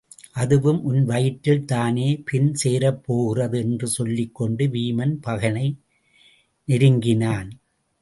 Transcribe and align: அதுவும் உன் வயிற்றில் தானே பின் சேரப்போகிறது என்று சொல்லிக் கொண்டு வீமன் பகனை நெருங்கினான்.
அதுவும் 0.33 0.79
உன் 0.83 1.03
வயிற்றில் 1.03 1.65
தானே 1.65 2.07
பின் 2.25 2.51
சேரப்போகிறது 2.63 3.59
என்று 3.59 3.87
சொல்லிக் 3.87 4.35
கொண்டு 4.35 4.65
வீமன் 4.67 5.15
பகனை 5.27 5.67
நெருங்கினான். 6.67 7.49